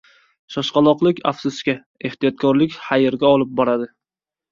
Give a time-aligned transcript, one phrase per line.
[0.53, 1.75] •Shoshqaloqlik afsusga,
[2.09, 3.89] ehtiyotkorlik xayrga olib boradi.